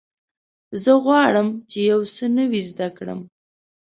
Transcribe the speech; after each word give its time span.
زه 0.83 0.91
غواړم 1.03 1.47
چې 1.69 1.77
یو 1.91 2.01
څه 2.15 2.23
نوی 2.37 2.61
زده 2.71 2.87
کړم. 2.97 3.19